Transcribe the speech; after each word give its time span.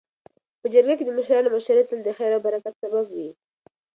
په 0.61 0.67
جرګه 0.73 0.95
کي 0.99 1.03
د 1.05 1.11
مشرانو 1.17 1.53
مشورې 1.55 1.83
تل 1.89 1.99
د 2.03 2.09
خیر 2.17 2.31
او 2.35 2.41
برکت 2.45 2.73
سبب 2.83 3.05
وي. 3.15 3.29